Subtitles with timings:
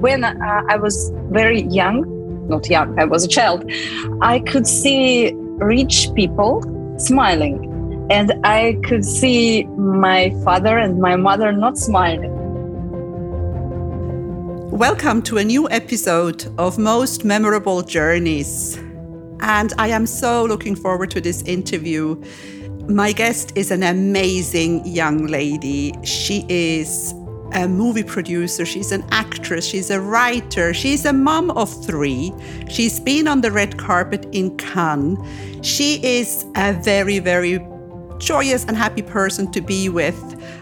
[0.00, 3.70] when uh, I was very young, not young, I was a child,
[4.20, 6.62] I could see rich people
[6.98, 7.70] smiling.
[8.10, 12.32] And I could see my father and my mother not smiling.
[14.70, 18.76] Welcome to a new episode of Most Memorable Journeys.
[19.40, 22.22] And I am so looking forward to this interview.
[22.88, 25.94] My guest is an amazing young lady.
[26.02, 27.14] She is
[27.54, 32.32] a movie producer, she's an actress, she's a writer, she's a mom of three.
[32.68, 35.18] She's been on the red carpet in Cannes.
[35.62, 37.64] She is a very, very
[38.18, 40.18] joyous and happy person to be with.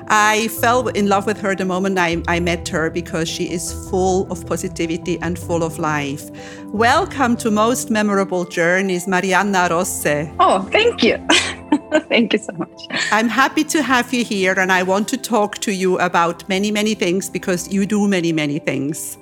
[0.09, 3.73] I fell in love with her the moment I, I met her because she is
[3.89, 6.31] full of positivity and full of life.
[6.67, 10.29] Welcome to Most Memorable Journeys, Marianna Rosse.
[10.39, 11.25] Oh, thank you.
[12.09, 12.87] thank you so much.
[13.11, 16.71] I'm happy to have you here and I want to talk to you about many,
[16.71, 19.19] many things because you do many, many things.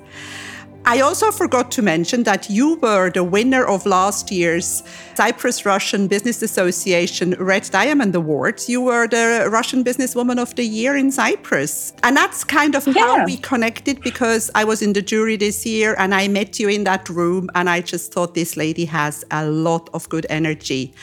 [0.83, 4.81] I also forgot to mention that you were the winner of last year's
[5.13, 8.67] Cyprus Russian Business Association Red Diamond Awards.
[8.67, 11.93] You were the Russian Businesswoman of the Year in Cyprus.
[12.01, 12.93] And that's kind of yeah.
[12.93, 16.67] how we connected because I was in the jury this year and I met you
[16.67, 20.95] in that room and I just thought this lady has a lot of good energy.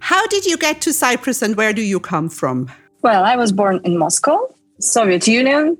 [0.00, 2.70] How did you get to Cyprus and where do you come from?
[3.02, 5.78] Well, I was born in Moscow, Soviet Union,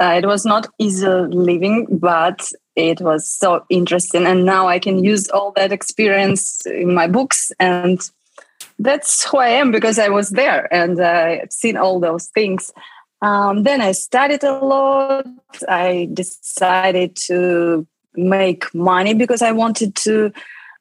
[0.00, 4.26] uh, it was not easy living, but it was so interesting.
[4.26, 7.50] And now I can use all that experience in my books.
[7.58, 8.00] And
[8.78, 12.72] that's who I am because I was there and I've seen all those things.
[13.22, 15.26] Um, then I studied a lot.
[15.68, 20.32] I decided to make money because I wanted to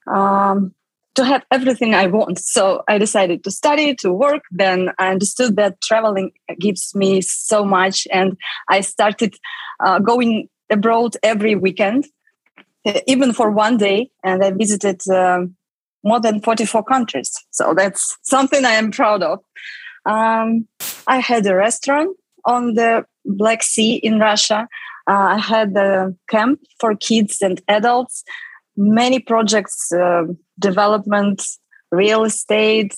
[0.05, 0.75] um,
[1.17, 2.37] to have everything I want.
[2.37, 4.43] So I decided to study, to work.
[4.51, 8.07] Then I understood that traveling gives me so much.
[8.13, 8.37] And
[8.69, 9.35] I started
[9.83, 12.05] uh, going abroad every weekend,
[13.07, 14.11] even for one day.
[14.23, 15.55] And I visited um,
[16.03, 17.31] more than 44 countries.
[17.49, 19.39] So that's something I am proud of.
[20.05, 20.67] Um,
[21.07, 24.67] I had a restaurant on the Black Sea in Russia.
[25.09, 28.23] Uh, I had a camp for kids and adults
[28.77, 30.23] many projects, uh,
[31.91, 32.93] real estate.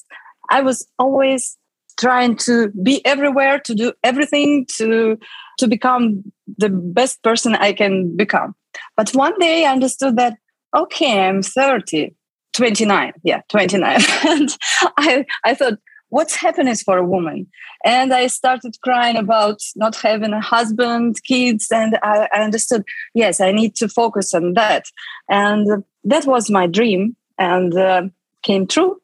[0.50, 1.58] I was always
[2.00, 5.18] trying to be everywhere, to do everything, to
[5.60, 6.24] to become
[6.58, 8.56] the best person I can become.
[8.96, 10.38] But one day I understood that
[10.76, 12.16] okay, I'm 30,
[12.54, 14.00] 29, yeah, 29.
[14.28, 14.58] and
[14.98, 15.80] I, I thought,
[16.10, 17.48] what's happiness for a woman?
[17.86, 22.84] And i started crying about not having a husband kids and I, I, understood
[23.14, 24.86] yes i need to focus on that.
[25.30, 28.04] And that was my dream and uh,
[28.44, 29.02] came true.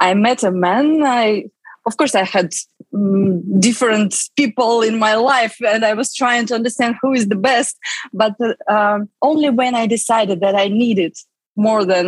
[0.00, 1.02] I met a man.
[1.04, 1.50] I
[1.88, 2.52] of course i had
[2.94, 7.42] um, different people in my life and i was trying to understand who is the
[7.50, 7.74] best
[8.12, 8.34] but
[8.68, 11.14] uh, only when i decided that i needed
[11.56, 12.04] more than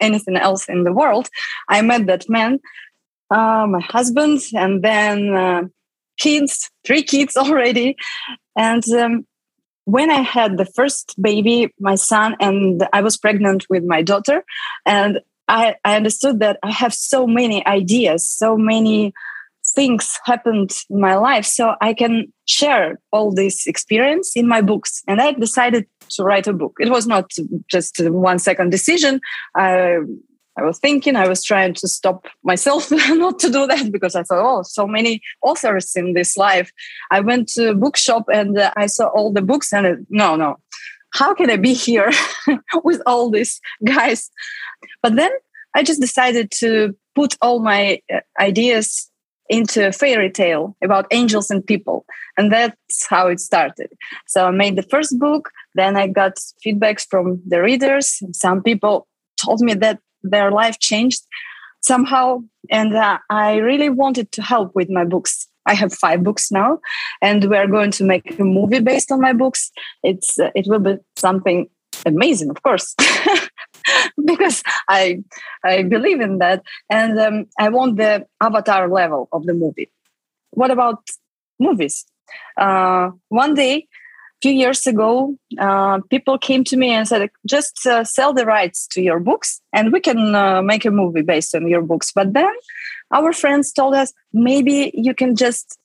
[0.00, 1.28] anything else in the world
[1.68, 2.58] i met that man
[3.32, 5.62] uh, my husband, and then uh,
[6.18, 7.96] kids, three kids already.
[8.56, 9.26] And um,
[9.84, 14.44] when I had the first baby, my son, and I was pregnant with my daughter,
[14.86, 19.12] and I, I understood that I have so many ideas, so many
[19.74, 25.02] things happened in my life so i can share all this experience in my books.
[25.08, 26.74] And i decided to write a book.
[26.78, 27.30] It was not
[27.68, 29.20] just one second decision.
[29.56, 29.98] I
[30.58, 34.22] I was thinking, I was trying to stop myself not to do that because I
[34.22, 36.70] thought, oh, so many authors in this life.
[37.10, 40.36] I went to a bookshop and uh, I saw all the books and uh, no,
[40.36, 40.56] no,
[41.14, 42.10] how can I be here
[42.84, 44.30] with all these guys?
[45.02, 45.30] But then
[45.74, 49.10] I just decided to put all my uh, ideas
[49.48, 52.06] into a fairy tale about angels and people.
[52.38, 53.90] And that's how it started.
[54.26, 55.50] So I made the first book.
[55.74, 58.22] Then I got feedbacks from the readers.
[58.32, 61.22] Some people told me that their life changed
[61.80, 62.42] somehow.
[62.70, 65.48] And uh, I really wanted to help with my books.
[65.66, 66.80] I have five books now,
[67.20, 69.70] and we are going to make a movie based on my books.
[70.02, 71.68] It's uh, it will be something
[72.04, 72.96] amazing, of course,
[74.26, 75.22] because I
[75.64, 79.92] I believe in that, and um, I want the avatar level of the movie.
[80.50, 81.08] What about
[81.60, 82.06] movies?
[82.56, 83.86] Uh, one day
[84.42, 88.88] few years ago, uh, people came to me and said, just uh, sell the rights
[88.88, 92.12] to your books and we can uh, make a movie based on your books.
[92.12, 92.52] But then
[93.12, 95.78] our friends told us, maybe you can just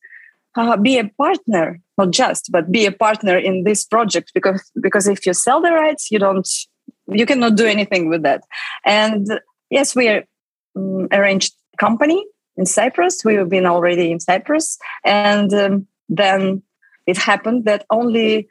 [0.56, 5.08] uh, be a partner, not just, but be a partner in this project because, because
[5.08, 6.50] if you sell the rights, you don't,
[7.08, 8.44] you cannot do anything with that.
[8.84, 9.40] And
[9.70, 10.10] yes, we
[10.76, 12.26] um, arranged company
[12.58, 13.24] in Cyprus.
[13.24, 14.80] We've been already in Cyprus.
[15.06, 16.64] And um, then
[17.08, 18.48] it happened that only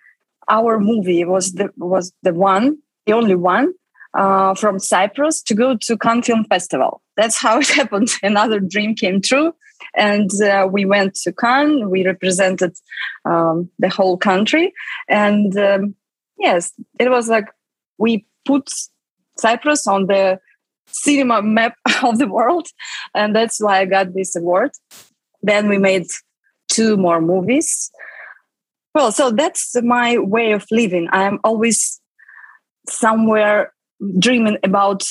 [0.48, 3.74] our movie was the was the one, the only one
[4.16, 7.02] uh, from Cyprus to go to Cannes Film Festival.
[7.16, 8.08] That's how it happened.
[8.22, 9.54] Another dream came true,
[9.94, 11.88] and uh, we went to Cannes.
[11.88, 12.74] We represented
[13.24, 14.72] um, the whole country,
[15.08, 15.94] and um,
[16.38, 17.46] yes, it was like
[17.98, 18.70] we put
[19.38, 20.40] Cyprus on the
[20.88, 22.68] cinema map of the world,
[23.14, 24.70] and that's why I got this award.
[25.42, 26.06] Then we made
[26.68, 27.90] two more movies.
[28.96, 31.06] Well, so that's my way of living.
[31.12, 32.00] I'm always
[32.88, 33.74] somewhere
[34.18, 35.02] dreaming about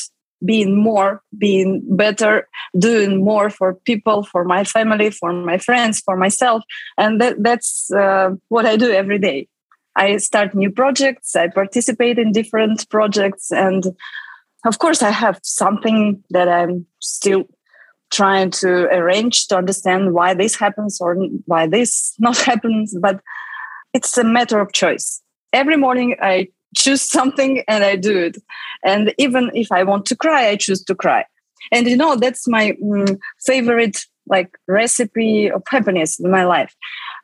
[0.43, 2.47] being more, being better,
[2.79, 6.63] doing more for people, for my family, for my friends, for myself.
[6.97, 9.47] And that, that's uh, what I do every day.
[9.95, 13.51] I start new projects, I participate in different projects.
[13.51, 13.83] And
[14.65, 17.43] of course, I have something that I'm still
[18.09, 21.15] trying to arrange to understand why this happens or
[21.45, 22.97] why this not happens.
[22.99, 23.19] But
[23.95, 25.21] it's a matter of choice.
[25.53, 28.37] Every morning, I choose something and I do it.
[28.83, 31.25] And even if I want to cry, I choose to cry.
[31.71, 36.75] And you know, that's my mm, favorite like recipe of happiness in my life.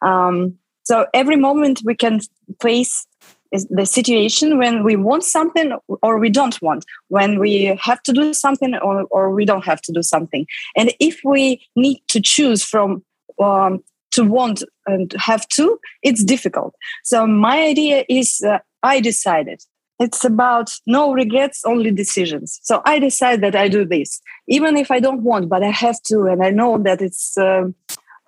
[0.01, 2.21] Um, so every moment we can
[2.61, 3.05] face
[3.51, 8.33] the situation when we want something or we don't want, when we have to do
[8.33, 10.45] something or, or we don't have to do something.
[10.77, 13.03] And if we need to choose from
[13.43, 16.75] um, to want and have to, it's difficult.
[17.03, 19.61] So my idea is uh, I decided.
[19.99, 22.59] It's about no regrets, only decisions.
[22.63, 26.01] So I decide that I do this, even if I don't want, but I have
[26.03, 27.65] to, and I know that it's uh,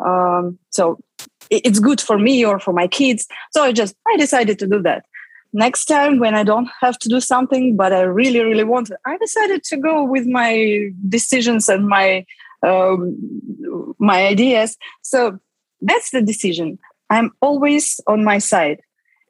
[0.04, 1.00] um, so
[1.50, 3.28] it's good for me or for my kids.
[3.52, 5.06] So I just I decided to do that.
[5.52, 8.98] Next time when I don't have to do something, but I really really want, it,
[9.06, 12.26] I decided to go with my decisions and my
[12.66, 13.18] um,
[14.00, 14.78] my ideas.
[15.02, 15.40] So
[15.84, 16.80] that's the decision.
[17.10, 18.82] I'm always on my side,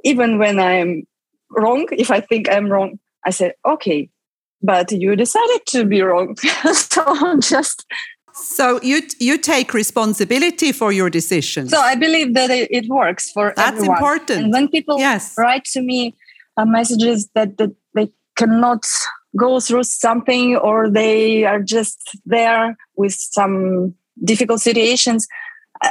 [0.04, 1.04] even when I'm
[1.50, 1.88] wrong.
[1.92, 4.10] If I think I'm wrong, I say, okay,
[4.62, 6.38] but you decided to be wrong.
[6.74, 7.86] so just.
[8.34, 11.70] So you you take responsibility for your decisions.
[11.70, 13.98] So I believe that it, it works for That's everyone.
[13.98, 14.44] important.
[14.46, 15.36] And when people yes.
[15.38, 16.16] write to me
[16.58, 18.86] uh, messages that, that they cannot
[19.38, 25.28] go through something or they are just there with some difficult situations,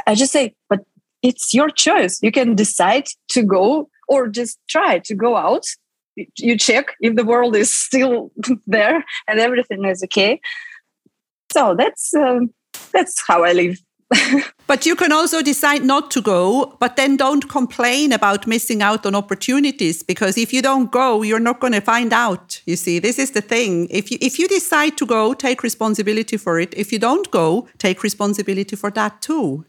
[0.07, 0.79] I just say, but
[1.21, 2.19] it's your choice.
[2.21, 5.65] You can decide to go or just try to go out.
[6.37, 8.31] You check if the world is still
[8.67, 10.39] there and everything is okay.
[11.51, 12.53] So that's um,
[12.91, 13.79] that's how I live.
[14.67, 19.05] but you can also decide not to go, but then don't complain about missing out
[19.05, 22.61] on opportunities because if you don't go, you're not going to find out.
[22.65, 23.87] You see, this is the thing.
[23.89, 26.73] If you if you decide to go, take responsibility for it.
[26.75, 29.65] If you don't go, take responsibility for that too.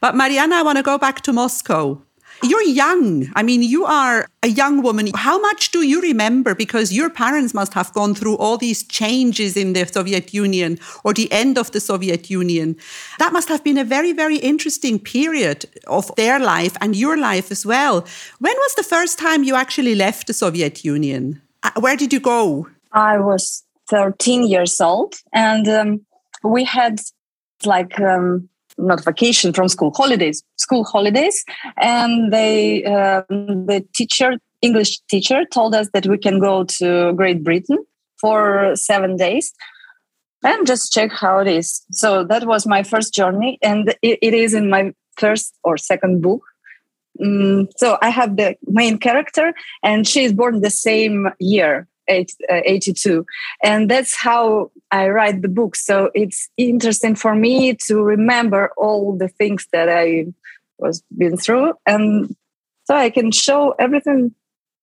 [0.00, 2.00] But Mariana, I want to go back to Moscow.
[2.42, 3.30] You're young.
[3.34, 5.08] I mean, you are a young woman.
[5.14, 6.54] How much do you remember?
[6.54, 11.14] Because your parents must have gone through all these changes in the Soviet Union or
[11.14, 12.76] the end of the Soviet Union.
[13.18, 17.50] That must have been a very, very interesting period of their life and your life
[17.50, 18.04] as well.
[18.40, 21.40] When was the first time you actually left the Soviet Union?
[21.62, 22.68] Uh, where did you go?
[22.92, 26.06] I was 13 years old and um,
[26.42, 27.00] we had
[27.64, 31.44] like um, not vacation from school holidays school holidays
[31.76, 34.32] and they um, the teacher
[34.62, 37.78] english teacher told us that we can go to great britain
[38.20, 39.52] for seven days
[40.44, 41.82] and just check how it is.
[41.90, 46.22] So that was my first journey and it, it is in my first or second
[46.22, 46.42] book.
[47.22, 49.54] Um, so i have the main character
[49.84, 53.24] and she is born the same year 82
[53.62, 55.76] and that's how i write the book.
[55.76, 60.26] So it's interesting for me to remember all the things that i
[60.78, 61.74] was been through.
[61.86, 62.34] And
[62.84, 64.34] so i can show everything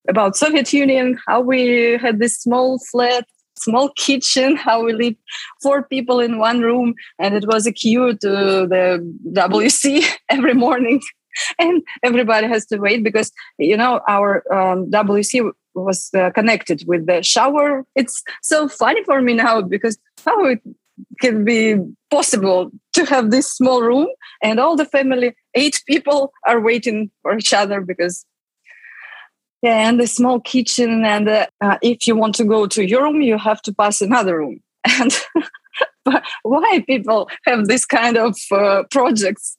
[0.07, 3.25] about soviet union how we had this small flat
[3.57, 5.17] small kitchen how we lived
[5.61, 11.01] four people in one room and it was a queue to the wc every morning.
[11.57, 17.05] And everybody has to wait because you know our um, wc was uh, connected with
[17.05, 17.85] the shower.
[17.95, 20.61] It's so funny for me now because how it
[21.19, 21.75] can be
[22.09, 24.07] possible to have this small room
[24.43, 28.25] and all the family, eight people, are waiting for each other because
[29.61, 31.05] yeah, and the small kitchen.
[31.05, 34.01] And uh, uh, if you want to go to your room, you have to pass
[34.01, 34.59] another room.
[34.99, 35.11] And
[36.43, 39.57] why people have this kind of uh, projects?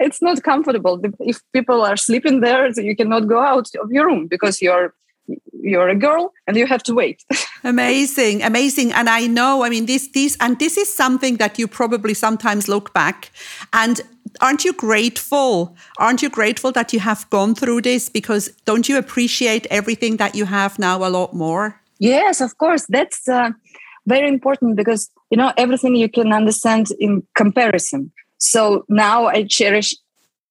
[0.00, 1.00] It's not comfortable.
[1.20, 4.92] If people are sleeping there, you cannot go out of your room because you're
[5.52, 7.24] you're a girl and you have to wait.
[7.64, 8.92] Amazing amazing.
[8.92, 12.68] And i know i mean this this and this is something that you probably sometimes
[12.68, 13.30] look back
[13.72, 14.02] and
[14.40, 15.76] aren't you grateful?
[15.98, 18.08] Aren't you grateful that you have gone through this?
[18.08, 21.80] Because don't you appreciate everything that you have now a lot more?
[21.98, 22.84] Yes of course.
[22.88, 23.50] That's uh,
[24.06, 28.12] very important because you know everything you can understand in comparison.
[28.38, 29.94] So now i cherish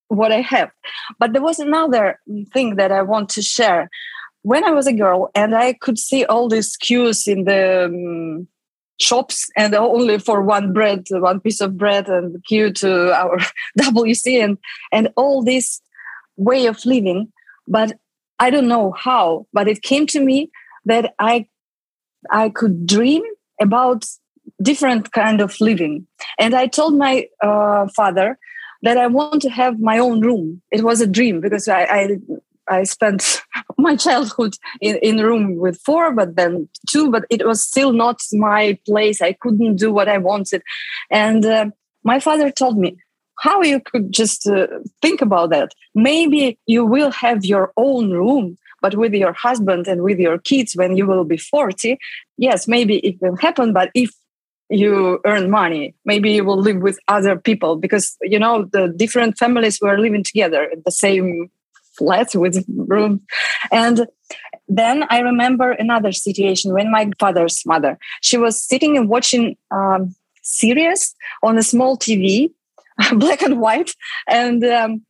[0.08, 0.72] what I have.
[1.20, 2.20] But there was another
[2.54, 3.90] thing that I want to share.
[4.44, 8.48] When I was a girl and I could see all these queues in the um,
[9.00, 13.38] shops and only for one bread, one piece of bread and queue to our
[13.80, 14.58] WC and,
[14.92, 15.82] and all this
[16.38, 17.32] way of living.
[17.68, 17.98] But
[18.40, 20.52] I don't know how, but it came to me
[20.86, 21.48] that I
[22.32, 23.24] I could dream
[23.62, 24.06] about
[24.62, 26.08] different kind of living.
[26.40, 28.38] And I told my uh, father
[28.82, 30.62] that I want to have my own room.
[30.72, 32.18] It was a dream because I I,
[32.68, 33.43] I spent
[33.78, 38.22] my childhood in in room with four, but then two, but it was still not
[38.34, 39.22] my place.
[39.22, 40.62] I couldn't do what I wanted,
[41.10, 41.66] and uh,
[42.04, 42.98] my father told me
[43.40, 44.68] how you could just uh,
[45.02, 45.74] think about that.
[45.96, 50.76] Maybe you will have your own room, but with your husband and with your kids
[50.76, 51.98] when you will be 40
[52.38, 54.12] yes maybe it will happen but if
[54.70, 59.38] you earn money maybe you will live with other people because you know the different
[59.38, 61.50] families were living together in the same
[61.98, 63.22] flat with room.
[63.72, 64.08] And
[64.70, 70.16] then i remember another situation when my father's mother she was sitting and watching um,
[70.42, 72.50] series on a small tv
[73.14, 73.94] black and white.
[74.28, 75.06] And um,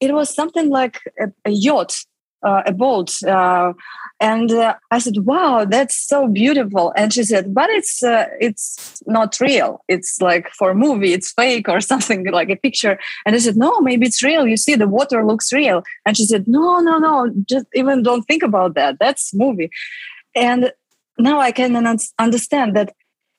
[0.00, 1.96] it was something like a, a yacht
[2.46, 3.72] uh, a boat uh,
[4.20, 6.92] and uh, i said wow that's so beautiful.
[6.96, 9.70] And she said but it's uh, it's not real.
[9.88, 12.98] It's like for a movie it's fake or something like a picture.
[13.24, 14.46] And i said no maybe it's real.
[14.46, 15.82] You see the water looks real.
[16.04, 17.14] And she said no no no
[17.52, 18.92] just even don't think about that.
[19.00, 19.70] That's movie.
[20.34, 20.72] And
[21.18, 21.72] now i can
[22.26, 22.92] understand that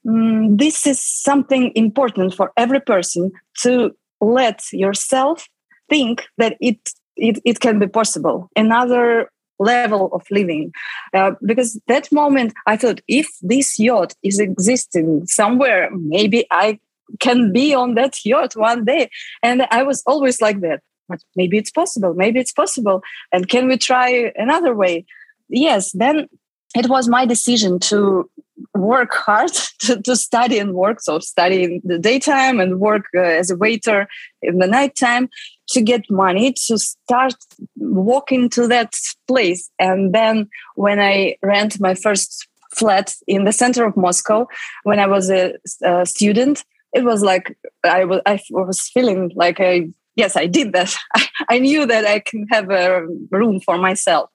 [0.06, 5.48] mm, this is something important for every person to let yourself
[5.90, 6.80] think that it
[7.18, 8.50] it, it can be possible.
[8.56, 10.72] Another level of living.
[11.14, 16.80] Uh, because that moment i thought if this yacht is existing somewhere maybe i
[17.20, 19.10] can be on that yacht one day.
[19.42, 20.82] And i was always like that.
[21.10, 23.02] But maybe it's possible maybe it's possible.
[23.32, 25.06] And can we try another way?
[25.50, 26.28] Yes then
[26.76, 28.30] it was my decision to
[28.74, 33.22] work hard to, to study and work so study in the daytime and work uh,
[33.22, 34.08] as a waiter
[34.42, 35.30] in the nighttime
[35.70, 37.36] to get money to start
[37.76, 38.96] walking to that
[39.28, 39.70] place.
[39.80, 44.46] And then when i rent my first flat in the center of moscow
[44.84, 49.60] when i was a, a student it was like i was i was feeling like
[49.60, 50.96] i yes i did that.
[51.50, 54.30] I knew that i can have a room for myself.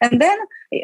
[0.00, 0.38] And then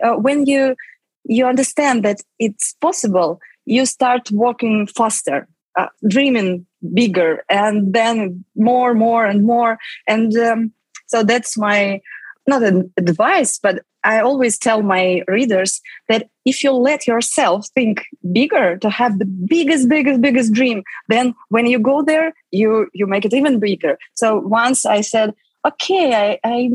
[0.04, 0.76] uh, when you
[1.24, 8.94] you understand that it's possible, you start walking faster, uh, dreaming bigger, and then more,
[8.94, 9.78] more, and more.
[10.06, 10.72] And um,
[11.06, 12.00] so that's my
[12.46, 18.06] not an advice, but I always tell my readers that if you let yourself think
[18.32, 23.06] bigger to have the biggest, biggest, biggest dream, then when you go there, you you
[23.06, 23.98] make it even bigger.
[24.14, 25.34] So once I said,
[25.66, 26.70] okay, I, I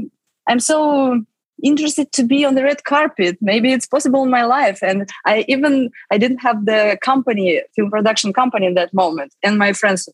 [0.48, 1.24] I'm so
[1.64, 3.38] interested to be on the red carpet.
[3.42, 4.80] Maybe it's possible in my life.
[4.82, 9.34] And i even i didn't have the company film production company in that moment.
[9.44, 10.10] And my friends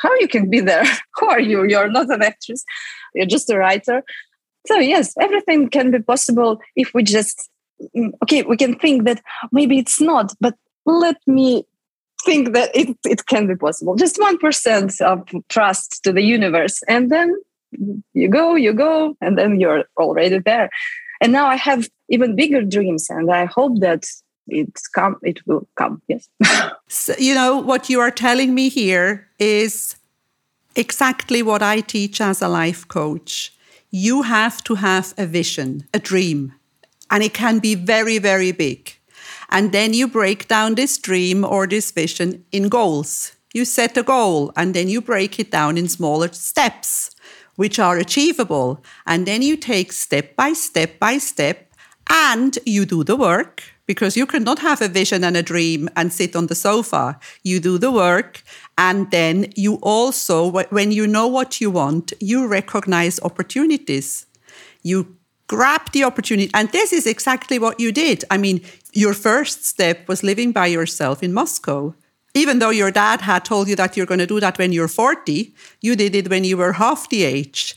[0.00, 0.84] how you can be there?
[1.16, 1.64] Who are you?
[1.64, 2.64] You're not an actress.
[3.14, 4.02] You're just a writer.
[4.66, 7.50] So yes everything can be possible if we just
[7.96, 9.20] mm, okay we can think that
[9.52, 10.54] maybe it's not but
[10.86, 11.64] let me
[12.24, 13.94] think that it, it can be possible.
[13.94, 16.82] Just 1% of trust to the universe.
[16.88, 17.34] And then
[18.12, 20.70] you go, you go, and then you're already there.
[21.20, 24.04] And now I have even bigger dreams, and I hope that
[24.48, 25.16] it's come.
[25.22, 26.02] It will come.
[26.08, 26.28] Yes.
[26.88, 29.96] so, you know what you are telling me here is
[30.76, 33.52] exactly what I teach as a life coach.
[33.90, 36.52] You have to have a vision, a dream,
[37.10, 38.92] and it can be very, very big.
[39.50, 43.32] And then you break down this dream or this vision in goals.
[43.52, 47.13] You set a goal and then you break it down in smaller steps
[47.56, 48.82] which are achievable.
[49.06, 51.72] And then you take step by step by step
[52.08, 56.12] and you do the work because you cannot have a vision and a dream and
[56.12, 57.18] sit on the sofa.
[57.42, 58.42] You do the work.
[58.78, 64.26] And then you also, when you know what you want, you recognize opportunities.
[64.82, 66.50] You grab the opportunity.
[66.54, 68.24] And this is exactly what you did.
[68.30, 71.94] I mean, your first step was living by yourself in Moscow
[72.34, 74.88] even though your dad had told you that you're going to do that when you're
[74.88, 77.76] 40, you did it when you were half the age.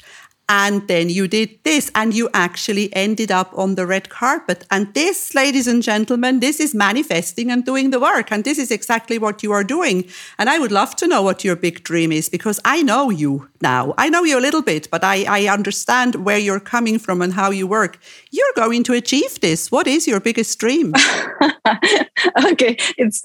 [0.50, 4.66] And then you did this and you actually ended up on the red carpet.
[4.72, 8.32] And this, ladies and gentlemen, this is manifesting and doing the work.
[8.32, 10.06] And this is exactly what you are doing.
[10.38, 13.50] And I would love to know what your big dream is because I know you
[13.62, 13.94] now.
[13.98, 17.34] I know you a little bit, but I, I understand where you're coming from and
[17.34, 18.00] how you work.
[18.32, 19.70] You're going to achieve this.
[19.70, 20.94] What is your biggest dream?
[22.46, 23.22] okay, it's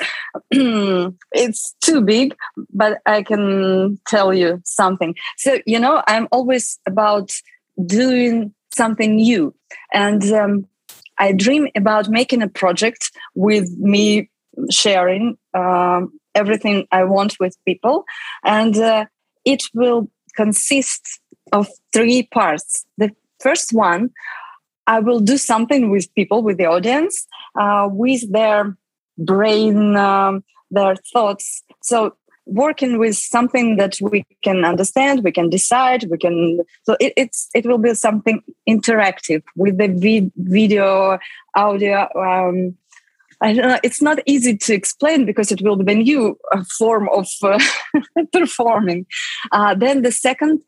[0.50, 2.34] it's too big,
[2.72, 5.14] but I can tell you something.
[5.36, 7.11] So, you know, I'm always about
[7.86, 9.54] doing something new.
[9.92, 10.66] And um,
[11.18, 14.30] I dream about making a project with me
[14.70, 18.04] sharing um, everything I want with people.
[18.44, 19.06] And uh,
[19.44, 21.20] it will consist
[21.52, 22.86] of three parts.
[22.98, 24.10] The first one,
[24.86, 27.26] I will do something with people, with the audience,
[27.58, 28.76] uh, with their
[29.18, 31.62] brain, um, their thoughts.
[31.82, 32.16] So
[32.46, 36.60] working with something that we can understand, we can decide, we can.
[36.84, 41.18] So it, it's it will be something interactive with the vi- video,
[41.54, 42.08] audio.
[42.16, 42.76] Um,
[43.40, 43.80] I don't know.
[43.82, 47.58] It's not easy to explain because it will be a new uh, form of uh,
[48.32, 49.06] performing.
[49.50, 50.60] Uh, then the second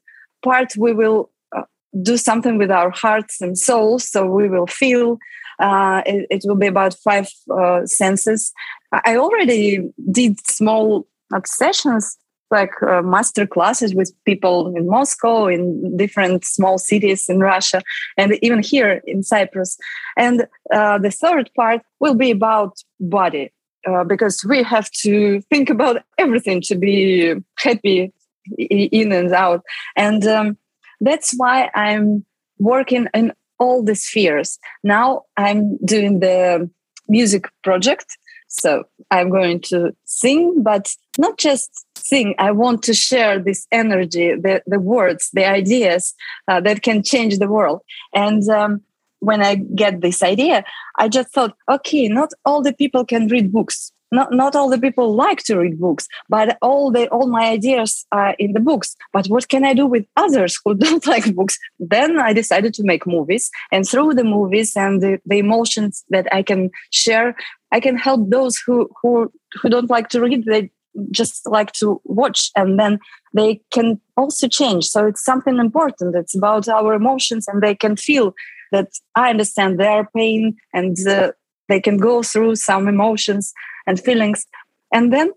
[0.43, 1.63] part, we will uh,
[2.03, 4.09] do something with our hearts and souls.
[4.09, 5.19] So we will feel.
[5.61, 8.53] Uh, it, it, will be about five uh, senses.
[8.91, 11.07] I already did small
[11.45, 12.17] sessions
[12.51, 17.83] like uh, master classes with people in Moscow, in different small cities in Russia,
[18.17, 19.77] and even here in Cyprus.
[20.17, 23.53] And uh, the third part will be about body,
[23.89, 28.13] uh, because we have to think about everything to be happy
[28.59, 29.63] in and out.
[29.97, 30.57] And um,
[31.01, 32.25] that's why I'm
[32.59, 34.59] working in all the spheres.
[34.83, 36.71] Now I'm doing the
[37.09, 38.17] music project
[38.55, 42.35] so I'm going to sing, but not just sing.
[42.39, 46.15] I want to share this energy, the, the words, the ideas
[46.49, 47.81] uh, that can change the world.
[48.15, 48.83] And um,
[49.21, 50.65] when I get this idea,
[50.99, 54.79] I just thought, okay, not all the people can read books not, not all the
[54.79, 58.97] people like to read books but all the all my ideas are in the books
[59.13, 62.85] but what can i do with others who don't like books then i decided to
[62.85, 67.35] make movies and through the movies and the, the emotions that i can share
[67.73, 69.31] i can help those who who
[69.61, 70.71] who don't like to read they
[71.11, 72.99] just like to watch and then
[73.33, 77.97] they can also change so it's something important it's about our emotions and they can
[77.97, 78.35] feel
[78.73, 81.33] that i understand their pain and uh,
[81.69, 83.53] they can go through some emotions
[83.87, 84.47] and feelings.
[84.93, 85.33] And then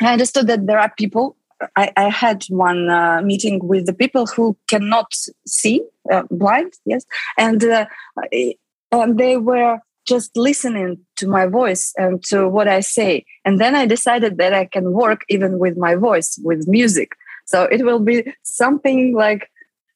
[0.00, 1.36] I understood that there are people.
[1.76, 5.12] I, I had one uh, meeting with the people who cannot
[5.46, 7.04] see, uh, blind, yes,
[7.36, 7.84] and uh,
[8.92, 9.78] and they were
[10.14, 13.24] just listening to my voice and to what I say.
[13.44, 17.10] And then I decided that I can work even with my voice, with music.
[17.46, 19.48] So it will be something like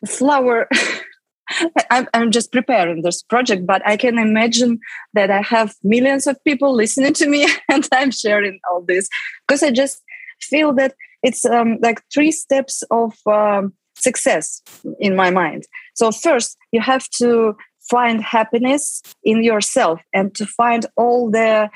[0.07, 0.68] flower
[1.90, 4.79] I'm, I'm just preparing this project, but I can imagine
[5.12, 9.09] that I have millions of people listening to me and I'm sharing all this
[9.46, 10.03] because I just
[10.40, 14.62] feel that it's um, like three steps of um, success
[14.98, 15.64] in my mind.
[15.94, 17.57] So, first, you have to
[17.88, 21.70] find happiness in yourself and to find all the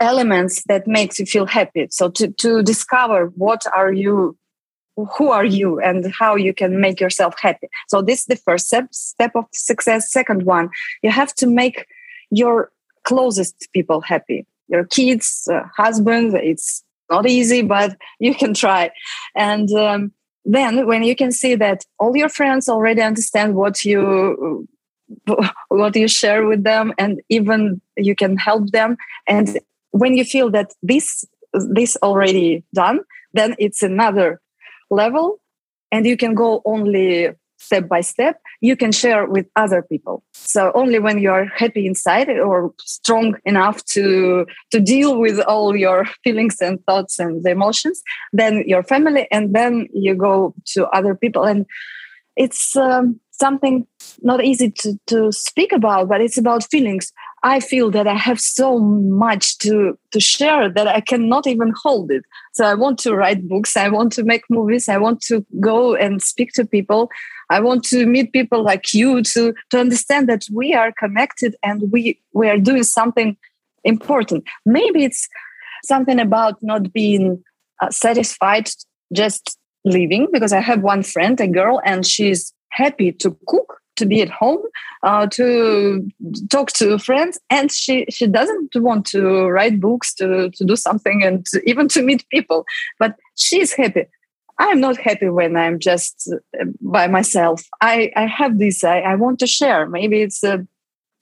[0.00, 1.86] elements that makes you feel happy.
[1.90, 4.36] So to, to discover what are you
[5.16, 7.68] who are you and how you can make yourself happy.
[7.88, 10.12] So this is the first step step of success.
[10.12, 10.68] Second one
[11.02, 11.86] you have to make
[12.30, 12.70] your
[13.04, 14.46] closest people happy.
[14.68, 18.90] Your kids uh, husband it's not easy but you can try.
[19.34, 20.12] And um,
[20.44, 24.68] then when you can see that all your friends already understand what you
[25.68, 28.96] what you share with them and even you can help them.
[29.26, 29.58] And
[29.90, 33.00] when you feel that this this already done
[33.34, 34.40] then it's another
[34.90, 35.38] level
[35.90, 38.40] and you can go only step by step.
[38.60, 40.24] You can share with other people.
[40.32, 45.76] So only when you are happy inside or strong enough to to deal with all
[45.76, 51.14] your feelings and thoughts and emotions then your family and then you go to other
[51.14, 51.44] people.
[51.44, 51.66] And
[52.36, 53.86] it's um, something
[54.30, 58.40] not easy to, to speak about but it's about feelings I feel that I have
[58.40, 62.22] so much to to share that I cannot even hold it.
[62.52, 65.96] So I want to write books, I want to make movies, I want to go
[65.96, 67.10] and speak to people.
[67.50, 71.90] I want to meet people like you to to understand that we are connected and
[71.90, 73.36] we we are doing something
[73.82, 74.44] important.
[74.64, 75.28] Maybe it's
[75.84, 77.42] something about not being
[77.80, 78.70] uh, satisfied
[79.12, 84.06] just living because I have one friend, a girl, and she's happy to cook to
[84.06, 84.62] be at home
[85.02, 86.08] uh, to
[86.50, 91.22] talk to friends and she she doesn't want to write books to to do something
[91.22, 92.64] and to, even to meet people
[92.98, 94.06] but she's happy
[94.58, 96.30] I'm not happy when I'm just
[96.60, 97.64] uh, by myself.
[97.80, 99.86] I, I have this, I, I want to share.
[99.86, 100.58] Maybe it's uh,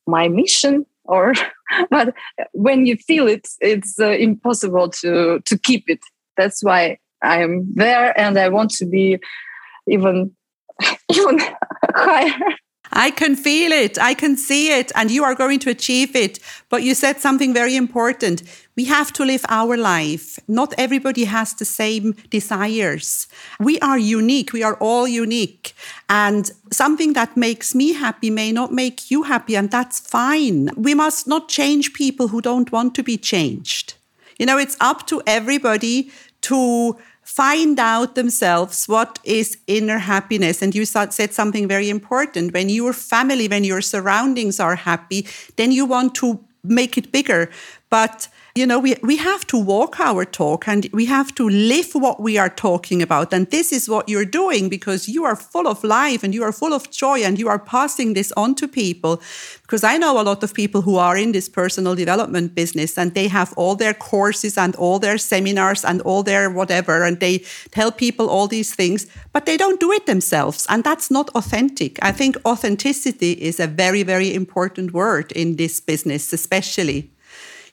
[0.07, 1.33] my mission or,
[1.91, 2.15] but
[2.53, 6.01] when you feel it, it's uh, impossible to, to keep it.
[6.37, 9.19] That's why I am there and I want to be
[9.89, 10.33] even,
[11.13, 11.39] even
[11.95, 12.57] higher.
[12.93, 13.99] I can feel it.
[13.99, 14.91] I can see it.
[14.95, 16.39] And you are going to achieve it.
[16.69, 18.43] But you said something very important.
[18.77, 20.39] We have to live our life.
[20.49, 23.29] Not everybody has the same desires.
[23.61, 24.53] We are unique.
[24.53, 25.75] We are all unique.
[26.09, 29.57] And something that makes me happy may not make you happy.
[29.57, 30.71] And that's fine.
[30.77, 33.95] We must not change people who don't want to be changed.
[34.39, 36.11] You know, it's up to everybody
[36.43, 40.63] to find out themselves what is inner happiness.
[40.63, 42.53] And you said something very important.
[42.53, 47.51] When your family, when your surroundings are happy, then you want to make it bigger.
[47.91, 51.93] But you know, we, we have to walk our talk and we have to live
[51.93, 53.33] what we are talking about.
[53.33, 56.53] And this is what you're doing because you are full of life and you are
[56.53, 59.23] full of joy and you are passing this on to people.
[59.63, 63.15] Because I know a lot of people who are in this personal development business and
[63.15, 67.45] they have all their courses and all their seminars and all their whatever, and they
[67.71, 70.67] tell people all these things, but they don't do it themselves.
[70.69, 71.99] And that's not authentic.
[72.03, 77.10] I think authenticity is a very, very important word in this business, especially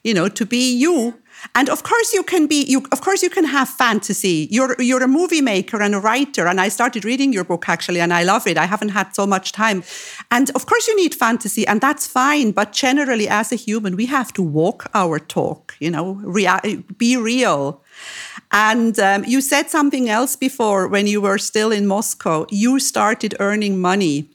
[0.08, 1.14] you know, to be you.
[1.54, 4.48] And of course you can be you of course you can have fantasy.
[4.50, 8.00] You're you're a movie maker and a writer and I started reading your book actually
[8.00, 8.58] and I love it.
[8.58, 9.84] I haven't had so much time.
[10.30, 14.06] And of course you need fantasy and that's fine, but generally as a human we
[14.06, 17.84] have to walk our talk, you know, rea- be real.
[18.50, 22.46] And um, you said something else before when you were still in Moscow.
[22.50, 24.28] You started earning money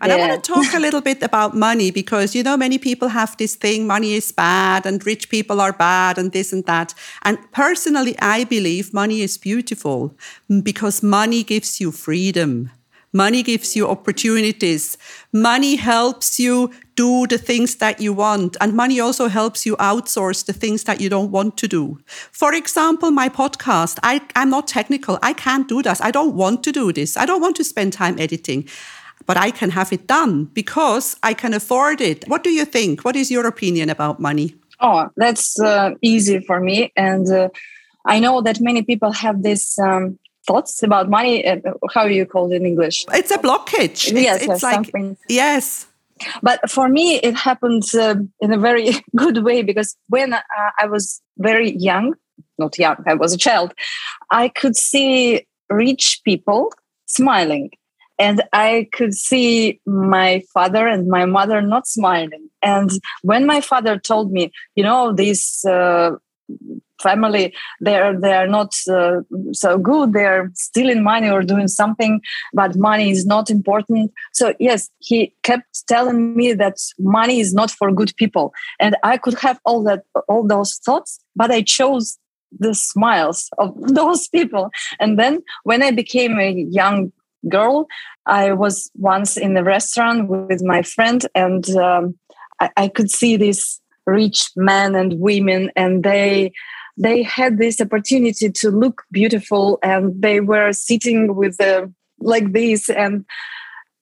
[0.00, 0.16] and yeah.
[0.16, 3.36] I want to talk a little bit about money because, you know, many people have
[3.36, 6.94] this thing money is bad and rich people are bad and this and that.
[7.22, 10.14] And personally, I believe money is beautiful
[10.62, 12.70] because money gives you freedom.
[13.12, 14.98] Money gives you opportunities.
[15.32, 18.56] Money helps you do the things that you want.
[18.60, 21.98] And money also helps you outsource the things that you don't want to do.
[22.06, 25.18] For example, my podcast, I, I'm not technical.
[25.22, 26.02] I can't do this.
[26.02, 27.16] I don't want to do this.
[27.16, 28.68] I don't want to spend time editing
[29.26, 32.24] but I can have it done because I can afford it.
[32.28, 33.04] What do you think?
[33.04, 34.54] What is your opinion about money?
[34.80, 36.92] Oh, that's uh, easy for me.
[36.96, 37.48] And uh,
[38.06, 39.78] I know that many people have this.
[39.78, 41.58] Um, thoughts about money uh,
[41.94, 45.14] how you call it in english it's a blockage yes it's, it's like something.
[45.28, 45.86] yes
[46.42, 50.40] but for me it happened uh, in a very good way because when uh,
[50.78, 52.14] i was very young
[52.58, 53.74] not young i was a child
[54.30, 56.72] i could see rich people
[57.04, 57.70] smiling
[58.18, 62.48] and I could see my father and my mother not smiling.
[62.62, 62.90] And
[63.22, 66.16] when my father told me, you know, this uh,
[67.00, 69.20] family they're they're not uh,
[69.52, 72.20] so good they're stealing money or doing something
[72.52, 74.12] but money is not important.
[74.32, 78.52] So yes he kept telling me that money is not for good people.
[78.80, 82.18] And i could have all that all those thoughts but i chose
[82.58, 84.70] the smiles of those people.
[84.98, 87.12] And then when i became a young
[87.48, 87.86] girl.
[88.26, 92.18] I was once in a restaurant with my friend, and um,
[92.60, 96.52] I, I, could see these rich men and women, and they
[96.96, 102.90] they had this opportunity to look beautiful, and they were sitting with the like this,
[102.90, 103.24] and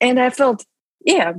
[0.01, 0.65] and I felt,
[1.05, 1.33] yeah,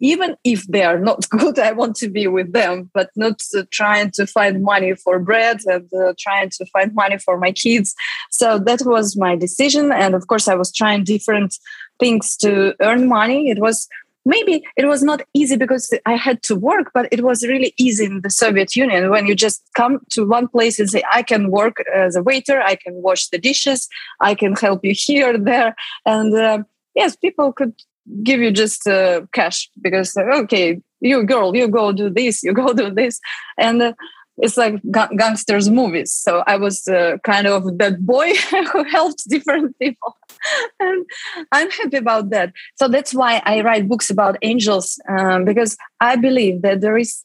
[0.00, 3.64] even if they are not good, I want to be with them, but not uh,
[3.70, 7.94] trying to find money for bread and uh, trying to find money for my kids.
[8.30, 9.92] So that was my decision.
[9.92, 11.56] And of course, I was trying different
[11.98, 13.50] things to earn money.
[13.50, 13.88] It was
[14.24, 18.04] maybe it was not easy because I had to work, but it was really easy
[18.04, 21.50] in the Soviet Union when you just come to one place and say, I can
[21.50, 23.88] work as a waiter, I can wash the dishes,
[24.20, 25.74] I can help you here, there.
[26.06, 26.58] And uh,
[26.94, 27.74] yes, people could
[28.22, 32.72] give you just uh, cash because okay you girl you go do this you go
[32.72, 33.20] do this.
[33.58, 33.92] And uh,
[34.38, 36.12] it's like ga- gangsters movies.
[36.12, 38.34] So i was uh, kind of that boy
[38.72, 40.16] who helped different people.
[40.80, 41.04] And
[41.52, 42.52] i'm happy about that.
[42.76, 47.24] So that's why i write books about angels um, because i believe that there is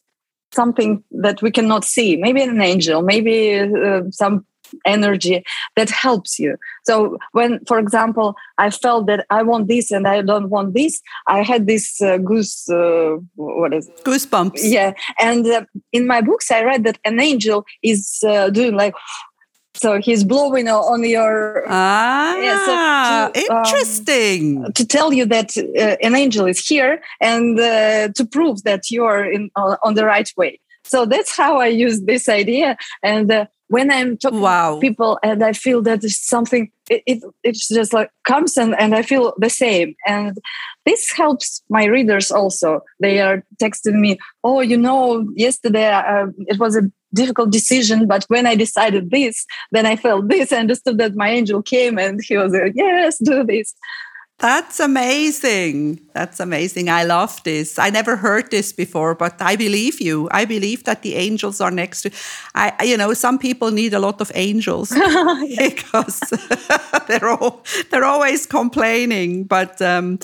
[0.53, 2.15] something that we cannot see.
[2.15, 4.45] Maybe an angel maybe uh, some
[4.85, 5.43] energy
[5.75, 6.57] that helps you.
[6.85, 11.01] So when for example i felt that i want this and i don't want this
[11.27, 14.03] i had this uh, goose uh, what is it?
[14.03, 14.59] goosebumps.
[14.61, 18.95] Yeah and uh, in my books i read that an angel is uh, doing like
[19.75, 24.65] so he's blowing on your ah yeah, so to, um, interesting.
[24.65, 28.89] um, to tell you that uh, an angel is here and uh, to prove that
[28.89, 30.59] you are in on the right way.
[30.85, 34.75] So that's how i use this idea and uh, when I'm talking wow.
[34.75, 38.75] to people and I feel that it's something, it, it it's just like comes and,
[38.79, 39.95] and I feel the same.
[40.05, 40.37] And
[40.85, 42.81] this helps my readers also.
[42.99, 48.25] They are texting me, oh, you know, yesterday uh, it was a difficult decision, but
[48.27, 50.51] when I decided this, then I felt this.
[50.51, 53.73] I understood that my angel came and he was like, yes, do this.
[54.39, 56.01] That's amazing.
[56.13, 56.89] That's amazing.
[56.89, 57.79] I love this.
[57.79, 60.27] I never heard this before, but I believe you.
[60.31, 62.11] I believe that the angels are next to
[62.53, 64.89] I you know, some people need a lot of angels
[65.57, 66.19] because
[67.07, 70.19] they're all they're always complaining, but um,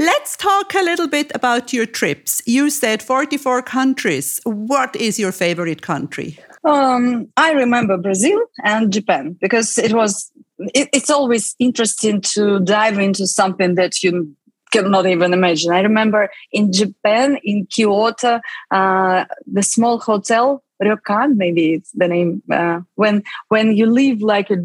[0.00, 2.40] Let's talk a little bit about your trips.
[2.46, 4.40] You said 44 countries.
[4.44, 6.38] What is your favorite country?
[6.64, 10.32] Um, I remember Brazil and Japan because it was
[10.74, 14.34] it, it's always interesting to dive into something that you
[14.70, 15.72] cannot even imagine.
[15.72, 22.42] I remember in Japan, in Kyoto, uh, the small hotel ryokan, maybe it's the name.
[22.50, 24.56] Uh, when when you live like a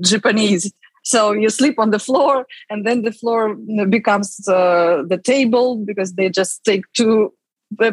[0.00, 0.72] Japanese,
[1.04, 3.54] so you sleep on the floor, and then the floor
[3.88, 7.32] becomes uh, the table because they just take two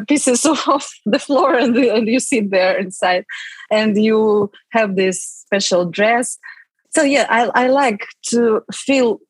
[0.06, 3.24] pieces of the floor and, and you sit there inside,
[3.70, 6.38] and you have this special dress
[6.94, 9.20] so yeah i, I like to feel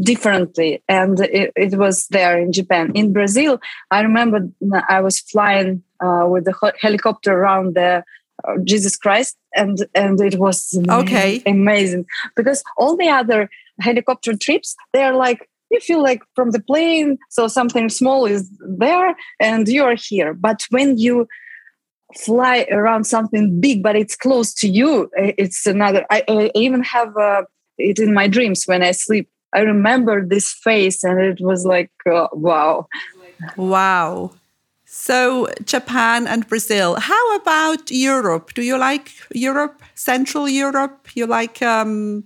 [0.00, 2.90] differently and it, it, was there in japan.
[2.94, 4.48] In brazil i remember
[4.88, 8.02] i was flying uh, with the helicopter around the
[8.48, 11.42] uh, jesus christ and and it was okay.
[11.46, 12.06] amazing.
[12.36, 13.50] Because all the other
[13.80, 19.14] helicopter trips they're like you feel like from the plane so something small is there
[19.38, 20.34] and you're here.
[20.34, 21.28] But when you
[22.16, 25.10] fly around something big, but it's close to you.
[25.16, 26.06] It's another.
[26.10, 27.42] I, I even have uh,
[27.78, 29.28] it in my dreams when I sleep.
[29.52, 32.86] I remember this face, and it was like, uh, wow,
[33.56, 34.32] wow.
[34.84, 36.96] So Japan and Brazil.
[36.98, 38.54] How about Europe?
[38.54, 41.08] Do you like Europe, Central Europe?
[41.14, 41.62] You like?
[41.62, 42.24] Um,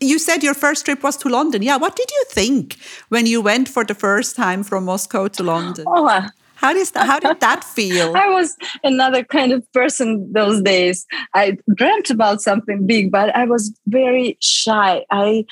[0.00, 1.62] you said your first trip was to London.
[1.62, 1.76] Yeah.
[1.76, 2.76] What did you think
[3.08, 5.84] when you went for the first time from Moscow to London?
[5.86, 6.28] Oh, uh,
[6.64, 8.16] how does that, how did that feel?
[8.24, 11.04] I was another kind of person those days.
[11.34, 15.04] I dreamt about something big, but I was very shy.
[15.10, 15.44] I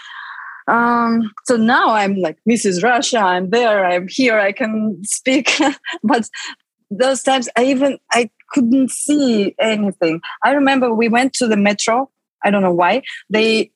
[0.69, 2.85] um so now i'm like Mrs.
[2.85, 5.51] russia i'm there i'm here i can speak
[6.05, 6.29] but
[6.89, 12.09] those times i even i couldn't see anything i remember we went to the metro
[12.45, 13.73] i don't know why they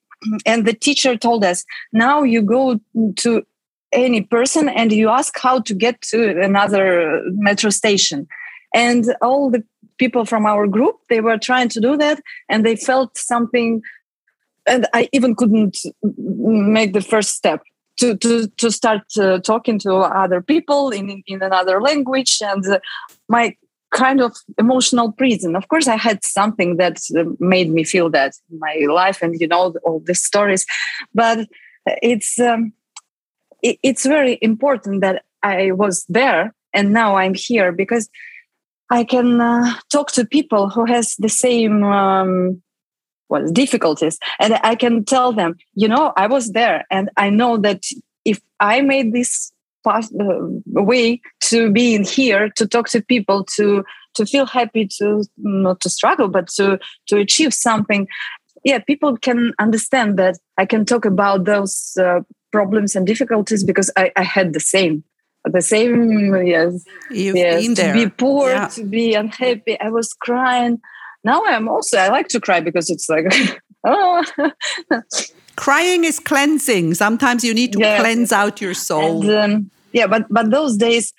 [0.46, 2.78] and the teacher told us now you go
[3.16, 3.44] to
[3.92, 8.26] any person and you ask how to get to another metro station.
[8.74, 9.64] And all the
[9.98, 13.82] people from our group they were trying to do that and they felt something
[14.66, 17.62] and i even couldn't make the first step
[17.98, 22.78] to to to start uh, talking to other people in in another language and uh,
[23.28, 23.54] my
[23.94, 25.56] kind of emotional prison.
[25.56, 29.40] Of course i had something that uh, made me feel that in my life and
[29.40, 30.66] you know all the stories
[31.14, 31.48] but
[32.02, 32.72] it's um,
[33.66, 38.08] it, it's very important that I was there and now I'm here because
[38.90, 42.62] I can uh, talk to people who has the same um,
[43.28, 47.56] well difficulties, and I can tell them, you know, I was there, and I know
[47.56, 47.82] that
[48.24, 49.52] if I made this
[49.84, 54.88] path, uh, way to be in here to talk to people to to feel happy
[54.98, 58.08] to not to struggle but to to achieve something
[58.64, 62.20] yeah people can understand that i can talk about those uh,
[62.56, 65.04] problems and difficulties because I, I had the same
[65.44, 67.94] the same yes You've yes been there.
[67.94, 68.68] to be poor yeah.
[68.68, 70.80] to be unhappy i was crying
[71.22, 73.26] now i'm also i like to cry because it's like
[73.86, 74.24] oh
[75.54, 78.00] crying is cleansing sometimes you need to yes.
[78.00, 81.12] cleanse out your soul and, um, yeah but but those days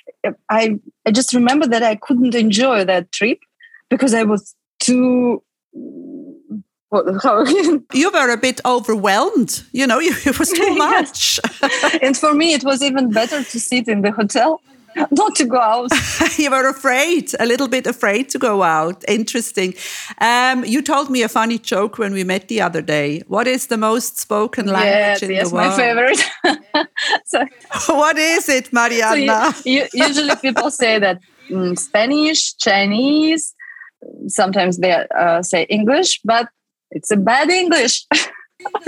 [0.49, 3.39] i i just remember that i couldn't enjoy that trip
[3.89, 5.41] because i was too
[7.93, 9.63] you were a bit overwhelmed.
[9.73, 11.39] You know, it was too much.
[12.01, 14.61] and for me, it was even better to sit in the hotel,
[15.11, 15.91] not to go out.
[16.37, 19.03] you were afraid, a little bit afraid to go out.
[19.07, 19.73] Interesting.
[20.21, 23.21] Um, you told me a funny joke when we met the other day.
[23.27, 25.71] What is the most spoken language yes, in yes, the world?
[25.71, 26.19] my favorite.
[27.25, 27.45] so,
[27.89, 29.51] what is it, Marianna?
[29.51, 31.19] So you, you, usually people say that
[31.49, 33.53] mm, Spanish, Chinese,
[34.27, 36.47] sometimes they uh, say English, but
[36.91, 38.05] it's a bad English.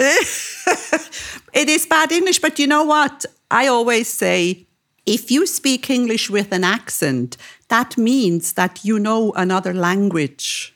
[1.54, 3.26] it is bad English, but you know what?
[3.52, 4.68] I always say
[5.06, 7.38] if you speak English with an accent,
[7.70, 10.76] that means that you know another language.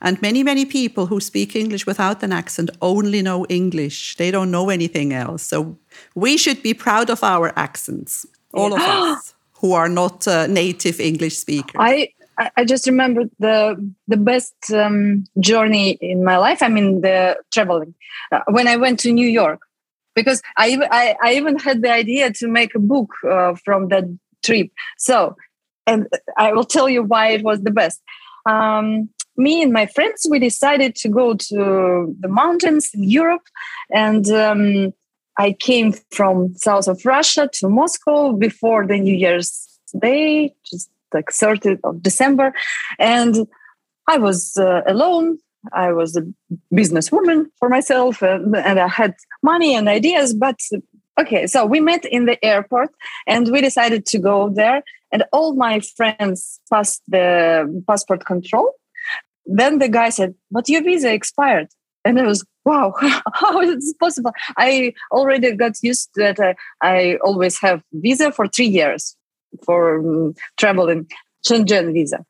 [0.00, 4.16] And many, many people who speak English without an accent only know English.
[4.16, 5.42] They don't know anything else.
[5.42, 5.76] So
[6.14, 11.00] we should be proud of our accents, all of us who are not uh, native
[11.00, 11.74] English speakers.
[11.78, 12.10] I
[12.56, 16.62] I, just remember the the best um, journey in my life.
[16.62, 17.94] I mean, the traveling
[18.30, 19.60] uh, when I went to New York,
[20.14, 23.88] because I even I, I even had the idea to make a book uh, from
[23.88, 24.04] that
[24.44, 24.70] trip.
[24.98, 25.36] So,
[25.86, 28.00] and I will tell you why it was the best.
[28.46, 33.46] Um, me and my friends we decided to go to the mountains in Europe,
[33.92, 34.92] and um,
[35.38, 39.66] I came from south of Russia to Moscow before the New Year's
[40.00, 42.52] Day, just like 30th of December.
[42.98, 43.46] And
[44.08, 45.38] I was uh, alone.
[45.72, 46.22] I was a
[46.72, 50.34] businesswoman for myself and, and I had money and ideas.
[50.34, 50.58] But
[51.20, 52.90] okay, so we met in the airport
[53.26, 54.82] and we decided to go there.
[55.12, 58.72] And all my friends passed the passport control.
[59.46, 61.68] Then the guy said, But your visa expired.
[62.04, 62.94] And I was, wow,
[63.34, 64.32] how is this possible?
[64.56, 66.40] I already got used to that.
[66.40, 69.16] I, I always have visa for three years
[69.64, 71.06] for um, traveling
[71.46, 72.24] Schengen visa.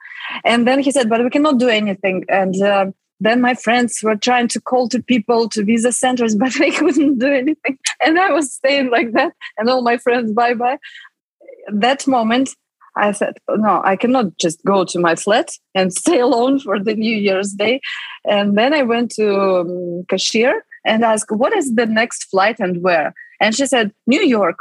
[0.44, 2.24] And then he said, but we cannot do anything.
[2.28, 2.86] And uh,
[3.20, 7.18] then my friends were trying to call to people to visa centers, but they couldn't
[7.18, 7.78] do anything.
[8.04, 10.78] And I was staying like that, and all my friends, bye bye.
[11.72, 12.50] That moment,
[12.96, 16.94] I said, no, I cannot just go to my flat and stay alone for the
[16.94, 17.80] New Year's Day.
[18.24, 22.82] And then I went to um, cashier and asked, what is the next flight and
[22.82, 23.14] where?
[23.40, 24.56] And she said, New York.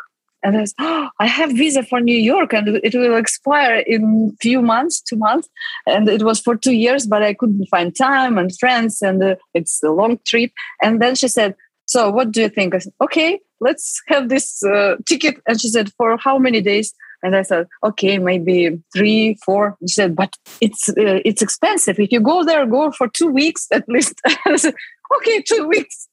[0.48, 4.34] And I said, oh, I have visa for New York and it will expire in
[4.40, 5.50] few months, two months.
[5.86, 9.36] And it was for two years, but I couldn't find time and friends and uh,
[9.54, 10.52] it's a long trip.
[10.82, 11.54] And then she said,
[11.86, 12.74] so what do you think?
[12.74, 15.36] I said, okay, let's have this uh, ticket.
[15.50, 16.94] And she said, for how many days?
[17.24, 19.76] And I said, okay, maybe three, four.
[19.82, 22.00] She said, but it's uh, it's expensive.
[22.00, 24.22] If you go there, go for two weeks at least.
[24.46, 24.76] I said,
[25.18, 26.08] okay, two weeks.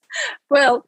[0.51, 0.87] Well,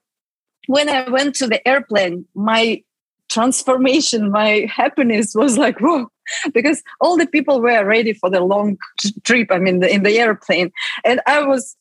[0.67, 2.83] when I went to the airplane, my
[3.29, 6.09] transformation, my happiness was like, whoa,
[6.53, 8.77] because all the people were ready for the long
[9.25, 9.49] trip.
[9.51, 10.71] I mean, in the airplane,
[11.05, 11.77] and I was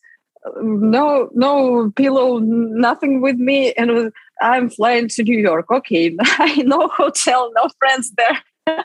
[0.61, 5.71] no no pillow, nothing with me, and I'm flying to New York.
[5.71, 6.09] Okay,
[6.57, 8.43] no hotel, no friends there.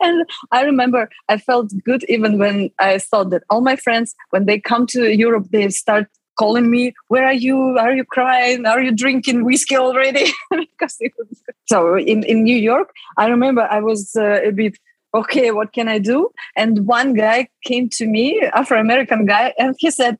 [0.00, 4.46] and I remember I felt good even when I thought that all my friends, when
[4.46, 6.08] they come to Europe, they start
[6.38, 7.78] calling me, "Where are you?
[7.78, 8.66] Are you crying?
[8.66, 13.80] Are you drinking whiskey already?" because was, so in in New York, I remember I
[13.80, 14.76] was uh, a bit
[15.14, 15.50] okay.
[15.50, 16.30] What can I do?
[16.56, 20.18] And one guy came to me, Afro American guy, and he said.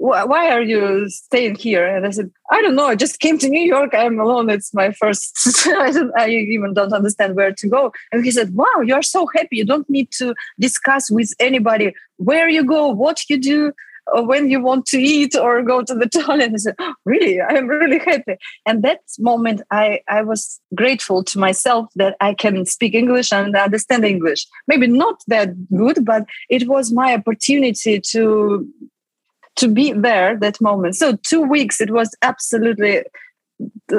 [0.00, 1.84] Why are you staying here?
[1.84, 2.86] And I said, I don't know.
[2.86, 3.94] I just came to New York.
[3.94, 4.48] I'm alone.
[4.48, 5.36] It's my first.
[5.66, 7.90] I, I even don't understand where to go.
[8.12, 9.56] And he said, Wow, you're so happy.
[9.56, 13.72] You don't need to discuss with anybody where you go, what you do
[14.14, 16.52] when you want to eat or go to the toilet.
[16.52, 18.36] I said, oh, really, I'm really happy.
[18.66, 23.56] And that moment, I, I was grateful to myself that I can speak English and
[23.56, 24.46] understand English.
[24.66, 28.68] Maybe not that good, but it was my opportunity to
[29.56, 30.94] to be there that moment.
[30.94, 33.02] So two weeks, it was absolutely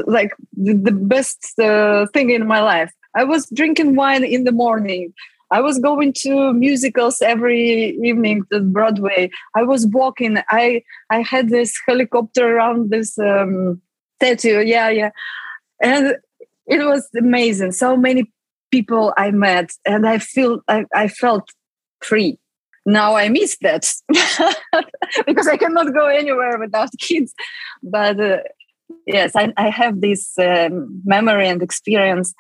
[0.08, 2.94] like the best uh, thing in my life.
[3.16, 5.14] I was drinking wine in the morning.
[5.52, 9.32] I was going to musicals every evening to Broadway.
[9.56, 10.38] I was walking.
[10.50, 13.82] I I had this helicopter around this um,
[14.18, 14.62] statue.
[14.62, 15.10] Yeah, yeah,
[15.82, 16.16] and
[16.68, 17.72] it was amazing.
[17.72, 18.32] So many
[18.72, 21.50] people I met, and I feel I, I felt
[22.02, 22.38] free.
[22.86, 23.92] Now I miss that
[25.26, 27.34] because I cannot go anywhere without kids.
[27.84, 28.38] But uh,
[29.06, 32.34] yes, I, I have this um, memory and experience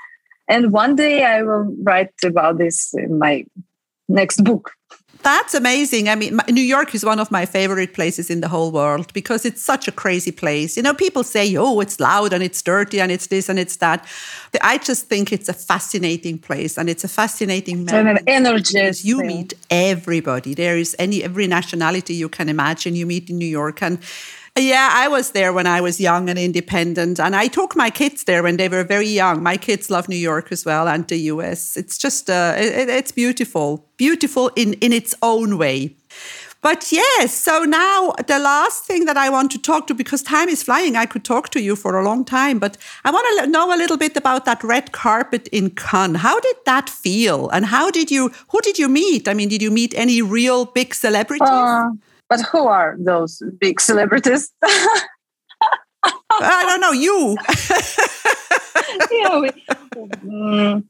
[0.50, 3.46] and one day I will write about this in my
[4.10, 4.72] next book.
[5.22, 6.08] That's amazing.
[6.08, 9.46] I mean, New York is one of my favorite places in the whole world because
[9.46, 10.78] it's such a crazy place.
[10.78, 13.76] You know, people say, oh, it's loud and it's dirty and it's this and it's
[13.78, 14.08] that.
[14.54, 18.92] But I just think it's a fascinating place and it's a fascinating energy.
[19.02, 20.54] You meet everybody.
[20.54, 23.84] There is any every nationality you can imagine you meet in New York.
[23.84, 24.00] And
[24.58, 27.20] yeah, I was there when I was young and independent.
[27.20, 29.44] And I took my kids there when they were very young.
[29.44, 31.78] My kids love New York as well and the US.
[31.78, 35.96] It's just, uh, it, it's beautiful, beautiful in, in its own way.
[36.62, 40.50] But yes, so now the last thing that I want to talk to, because time
[40.50, 43.48] is flying, I could talk to you for a long time, but I want to
[43.48, 46.16] know a little bit about that red carpet in Cannes.
[46.16, 47.48] How did that feel?
[47.50, 49.30] And how did you, who did you meet?
[49.30, 51.48] I mean, did you meet any real big celebrities?
[51.48, 51.92] Uh,
[52.30, 54.54] but who are those big celebrities?
[56.32, 56.92] I don't know.
[56.92, 57.38] You.
[59.12, 59.40] yeah.
[59.40, 59.50] We,
[60.32, 60.90] um,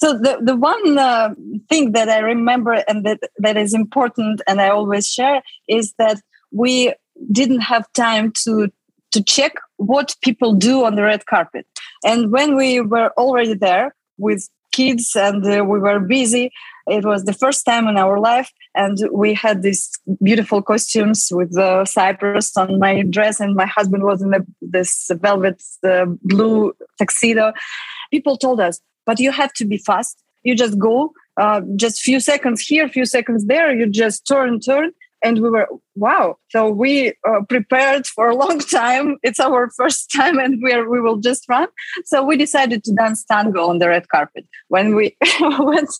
[0.00, 1.34] so the the one uh,
[1.68, 6.20] thing that I remember and that that is important, and I always share, is that
[6.50, 6.94] we
[7.30, 8.70] didn't have time to
[9.12, 11.66] to check what people do on the red carpet.
[12.04, 16.50] And when we were already there with kids and uh, we were busy,
[16.88, 19.90] it was the first time in our life and we had these
[20.22, 25.10] beautiful costumes with the cypress on my dress and my husband was in the, this
[25.14, 27.52] velvet uh, blue tuxedo.
[28.10, 30.22] People told us but you have to be fast.
[30.42, 33.74] You just go uh, just few seconds here few seconds there.
[33.74, 34.92] You just turn turn.
[35.22, 40.10] And we were wow so we uh, prepared for a long time it's our first
[40.10, 41.68] time and we are we will just run
[42.04, 45.90] so we decided to dance tango on the red carpet when we went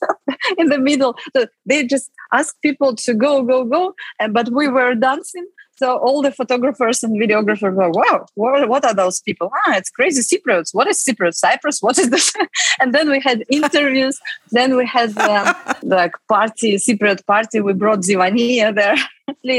[0.58, 4.68] in the middle so they just asked people to go go go and but we
[4.68, 9.50] were dancing so all the photographers and videographers were, wow, what, what are those people?
[9.66, 10.72] Ah, it's crazy Cypriots.
[10.72, 11.40] What is Cyprus?
[11.40, 11.80] Cyprus?
[11.80, 12.32] What is this?
[12.80, 14.18] and then we had interviews.
[14.50, 17.60] then we had um, like party, Cypriot party.
[17.60, 18.96] We brought Zivania there.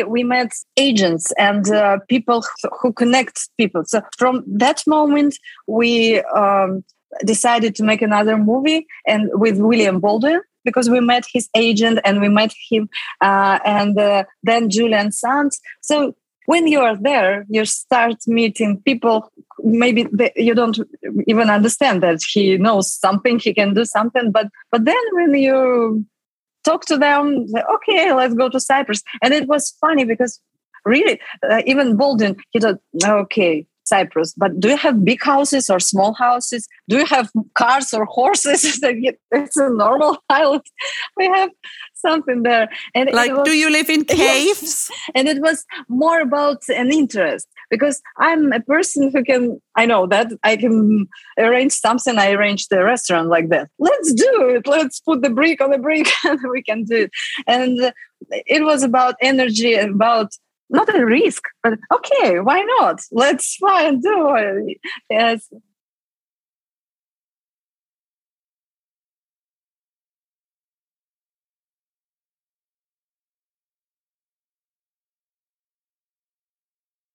[0.07, 2.43] We met agents and uh, people
[2.81, 3.83] who connect people.
[3.85, 5.37] So from that moment,
[5.67, 6.83] we um,
[7.23, 12.19] decided to make another movie and with William Baldwin because we met his agent and
[12.19, 12.89] we met him
[13.21, 15.59] uh, and uh, then Julian Sands.
[15.81, 16.15] So
[16.47, 19.31] when you are there, you start meeting people.
[19.63, 20.77] Maybe they, you don't
[21.27, 24.31] even understand that he knows something, he can do something.
[24.31, 26.05] But but then when you
[26.65, 29.03] talk to them, say, okay, let's go to Cyprus.
[29.21, 30.41] And it was funny because
[30.83, 34.33] really, uh, even Baldwin, he thought, okay, Cyprus.
[34.35, 36.67] But do you have big houses or small houses?
[36.89, 38.63] Do you have cars or horses?
[39.31, 40.63] it's a normal island.
[41.17, 41.49] We have
[41.93, 42.69] something there.
[42.93, 44.91] And like, was, do you live in caves?
[45.13, 49.61] And it was more about an interest because I'm a person who can.
[49.75, 51.07] I know that I can
[51.37, 52.17] arrange something.
[52.17, 53.69] I arrange the restaurant like that.
[53.79, 54.67] Let's do it.
[54.67, 57.11] Let's put the brick on the brick, and we can do it.
[57.47, 57.91] And
[58.31, 60.31] it was about energy, about
[60.69, 62.99] not a risk, but okay, why not?
[63.11, 64.77] Let's try and do it.
[65.09, 65.47] Yes.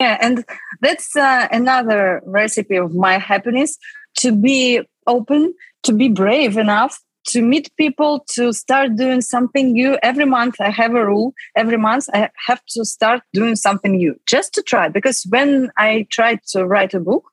[0.01, 0.45] Yeah, and
[0.81, 3.77] that's uh, another recipe of my happiness
[4.19, 9.99] to be open, to be brave enough to meet people to start doing something new.
[10.03, 14.17] Every month i have a rule every month i have to start doing something new
[14.27, 17.25] just to try because when i tried to write a book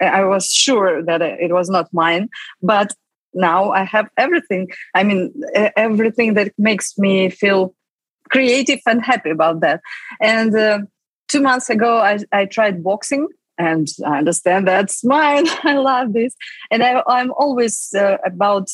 [0.00, 2.28] i was sure that it was not mine
[2.62, 2.92] but
[3.34, 4.68] now i have everything.
[4.94, 5.32] I mean
[5.76, 7.74] everything that makes me feel
[8.30, 9.80] creative and happy about that.
[10.20, 10.80] And uh,
[11.28, 15.46] two months ago I, I tried boxing and I understand that's mine.
[15.64, 16.34] I love this,
[16.70, 18.68] and I, am always uh, about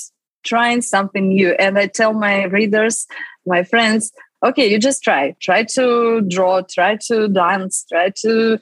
[0.44, 1.52] trying something new.
[1.52, 3.06] And I tell my readers,
[3.46, 4.12] my friends,
[4.44, 5.34] okay, you just try.
[5.40, 8.58] Try to draw, try to dance, try to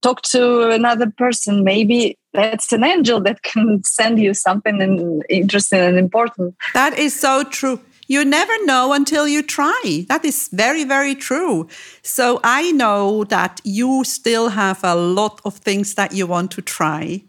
[0.00, 1.64] talk to another person.
[1.64, 6.54] Maybe that's an angel that can send you something interesting and important.
[6.72, 7.80] That is so true.
[8.06, 10.04] You never know until you try.
[10.08, 11.68] That is very, very true.
[12.02, 16.62] So I know that you still have a lot of things that you want to
[16.62, 17.24] try.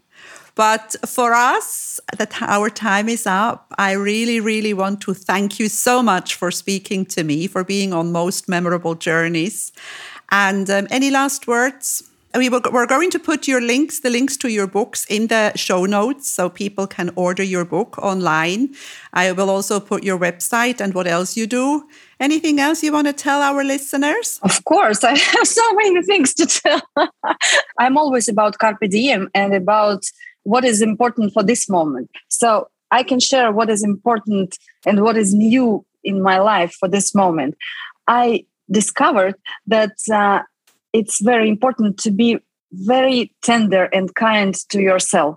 [0.54, 3.66] But for us, that our time is up.
[3.76, 7.92] I really, really want to thank you so much for speaking to me, for being
[7.92, 9.72] on most memorable journeys.
[10.30, 12.02] And um, any last words?
[12.36, 15.86] We we're going to put your links, the links to your books, in the show
[15.86, 18.74] notes so people can order your book online.
[19.14, 21.88] I will also put your website and what else you do.
[22.20, 24.38] Anything else you want to tell our listeners?
[24.42, 26.82] Of course, I have so many things to tell.
[27.78, 30.02] I'm always about carpe diem and about
[30.42, 32.10] what is important for this moment.
[32.28, 36.88] So I can share what is important and what is new in my life for
[36.88, 37.56] this moment.
[38.06, 40.42] I discovered that uh,
[40.98, 42.38] it's very important to be
[42.72, 45.36] very tender and kind to yourself.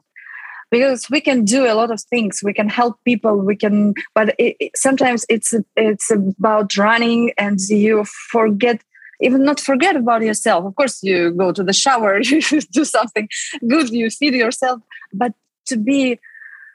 [0.72, 2.42] Because we can do a lot of things.
[2.44, 3.36] We can help people.
[3.38, 8.84] We can but it, it, sometimes it's it's about running and you forget
[9.20, 10.66] even not forget about yourself.
[10.66, 12.42] Of course, you go to the shower, you
[12.72, 13.28] do something
[13.68, 14.80] good, you feed yourself,
[15.12, 15.34] but
[15.66, 16.20] to be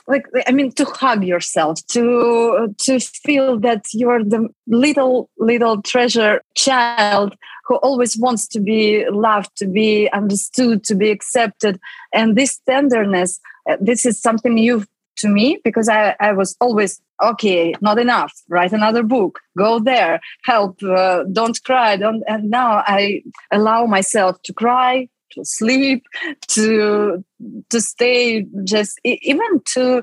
[0.07, 6.43] like i mean to hug yourself to to feel that you're the little little treasure
[6.55, 7.35] child
[7.67, 11.81] who always wants to be loved to be understood to be accepted.
[12.13, 14.87] And this tenderness uh, this is something you've
[15.17, 20.21] to me because I, I was always okay not enough write another book go there
[20.43, 26.05] help uh, don't cry don't and now i allow myself to cry to sleep
[26.49, 27.25] to
[27.71, 30.03] to stay just even to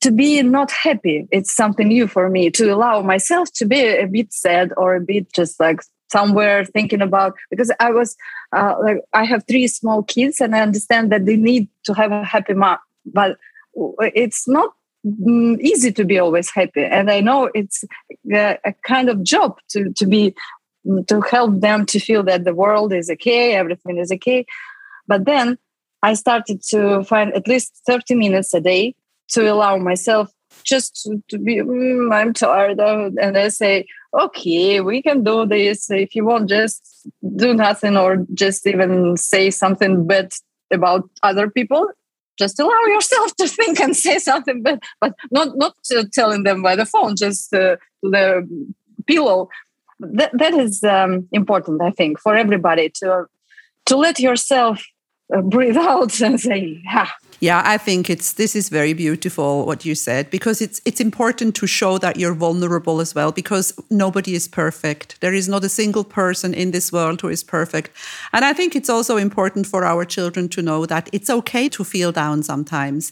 [0.00, 1.28] to be not happy.
[1.30, 5.00] It's something new for me to allow myself to be a bit sad or a
[5.00, 8.16] bit just like somewhere thinking about because i was
[8.56, 12.12] uh, like i have three small kids and i understand that they need to have
[12.12, 13.38] a happy mom but
[13.74, 14.74] it's not
[15.06, 16.84] mm, easy to be always happy.
[16.84, 17.84] And i know it's
[18.32, 20.34] a, a kind of job to to be
[20.86, 24.46] mm, to help them to feel that the world is okay everything is okay.
[25.06, 25.58] But then
[26.02, 28.94] i started to find at least 30 minutes a day
[29.28, 30.32] to allow myself
[30.64, 33.86] just to, be mm, i'm tired of and i say
[34.18, 35.90] okay we can do this.
[35.90, 40.32] If you want just do nothing or just even say something bad
[40.72, 41.88] about other people.
[42.38, 45.74] Just allow yourself to think and say something but but not not
[46.12, 48.68] telling them by the phone just uh, the
[49.06, 49.48] pillow.
[50.02, 53.26] That, that is um, important i think for everybody to
[53.84, 54.99] to let yourself uh,
[55.42, 59.94] breathe out and say ah, yeah, I think it's this is very beautiful what you
[59.94, 64.46] said because it's it's important to show that you're vulnerable as well because nobody is
[64.46, 65.18] perfect.
[65.22, 67.90] There is not a single person in this world who is perfect.
[68.34, 71.82] And I think it's also important for our children to know that it's okay to
[71.82, 73.10] feel down sometimes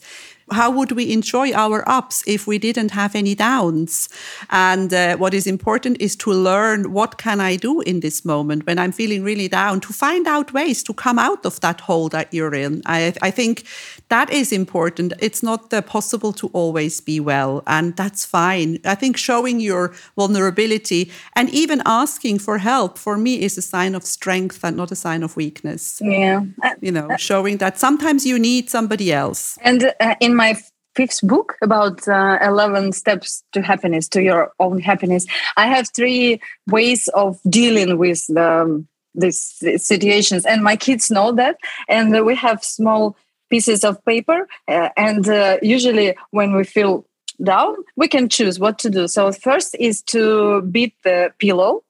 [0.51, 4.09] how would we enjoy our ups if we didn't have any downs?
[4.51, 8.67] And uh, what is important is to learn what can I do in this moment
[8.67, 12.09] when I'm feeling really down to find out ways to come out of that hole
[12.11, 12.83] that you're in.
[12.87, 13.65] I, I think
[14.09, 15.13] that is important.
[15.21, 18.79] It's not uh, possible to always be well, and that's fine.
[18.85, 23.95] I think showing your vulnerability and even asking for help for me is a sign
[23.95, 26.01] of strength and not a sign of weakness.
[26.03, 26.45] Yeah.
[26.81, 29.59] You know, showing that sometimes you need somebody else.
[29.63, 30.57] And uh, in my
[30.95, 35.27] fifth book about uh, 11 steps to happiness to your own happiness.
[35.57, 38.85] I have three ways of dealing with the,
[39.15, 39.41] these
[39.77, 41.57] situations and my kids know that.
[41.89, 43.17] And we have small
[43.51, 47.05] pieces of paper uh, and uh, usually when we feel
[47.43, 49.07] down we can choose what to do.
[49.09, 51.85] So first is to beat the pillow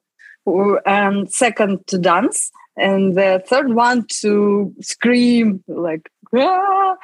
[0.87, 6.97] and second to dance and the third one to scream like ah!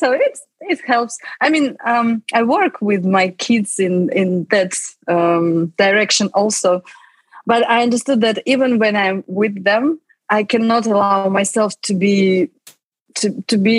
[0.00, 0.38] So it
[0.72, 1.18] it helps.
[1.40, 4.72] I mean um, i work with my kids in in that
[5.14, 5.46] um,
[5.84, 6.82] direction also
[7.46, 9.84] but i understood that even when i'm with them
[10.28, 12.50] i cannot allow myself to be
[13.20, 13.78] to to be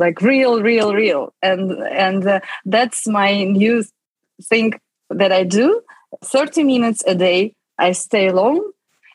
[0.00, 1.32] like real real real.
[1.42, 1.72] And
[2.06, 3.84] and uh, that's my new
[4.42, 4.74] thing
[5.10, 5.82] that i do.
[6.24, 8.60] 30 minutes a day i stay alone.